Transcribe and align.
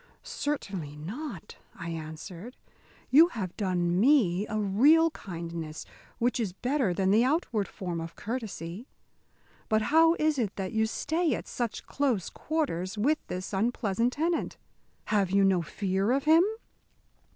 "Certainly 0.23 0.95
not," 0.95 1.57
I 1.75 1.91
answered, 1.91 2.57
"you 3.11 3.27
have 3.27 3.55
done 3.55 3.99
me 3.99 4.47
a 4.47 4.57
real 4.57 5.11
kindness, 5.11 5.85
which 6.17 6.39
is 6.39 6.53
better 6.53 6.91
than 6.91 7.11
the 7.11 7.23
outward 7.23 7.67
form 7.67 8.01
of 8.01 8.15
courtesy. 8.15 8.87
But 9.69 9.83
how 9.93 10.15
is 10.15 10.39
it 10.39 10.55
that 10.55 10.71
you 10.73 10.87
stay 10.87 11.35
at 11.35 11.47
such 11.47 11.85
close 11.85 12.31
quarters 12.31 12.97
with 12.97 13.19
this 13.27 13.53
unpleasant 13.53 14.13
tenant? 14.13 14.57
Have 15.13 15.29
you 15.29 15.43
no 15.43 15.61
fear 15.61 16.13
of 16.13 16.23
him?" 16.23 16.43